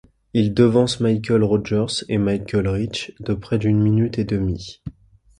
[0.33, 4.81] Il devance Michael Rogers et Michael Rich de près d'une minute et demi.